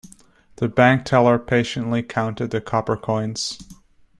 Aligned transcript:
The 0.55 0.67
bank 0.67 1.05
teller 1.05 1.37
patiently 1.37 2.01
counted 2.01 2.49
the 2.49 2.59
copper 2.59 2.97
coins. 2.97 3.59